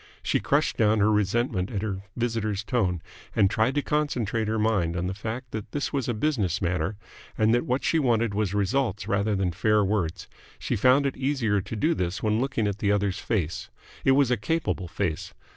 [0.23, 3.03] She crushed down her resentment at her visitor's tone,
[3.35, 6.97] and tried to concentrate her mind on the fact that this was a business matter
[7.37, 10.27] and that what she wanted was results rather than fair words.
[10.57, 13.69] She found it easier to do this when looking at the other's face.
[14.03, 15.35] It was a capable face.